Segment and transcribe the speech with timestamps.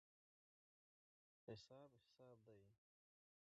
[1.47, 2.61] حساب حساب دی.